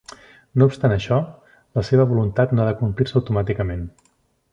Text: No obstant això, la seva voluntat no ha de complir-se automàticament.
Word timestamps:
No 0.61 0.67
obstant 0.69 0.95
això, 0.95 1.19
la 1.79 1.83
seva 1.89 2.07
voluntat 2.13 2.57
no 2.57 2.65
ha 2.65 2.69
de 2.71 2.77
complir-se 2.81 3.19
automàticament. 3.21 3.85